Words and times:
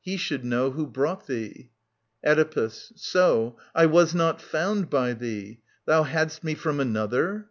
He 0.00 0.16
should 0.16 0.44
know 0.44 0.72
Who 0.72 0.84
brought 0.88 1.28
thee. 1.28 1.70
Oedipus. 2.26 2.92
So: 2.96 3.56
I 3.72 3.86
was 3.86 4.16
not 4.16 4.42
found 4.42 4.90
by 4.90 5.12
thee. 5.12 5.60
Thou 5.84 6.02
hadst 6.02 6.42
me 6.42 6.56
irom 6.56 6.80
another 6.80 7.50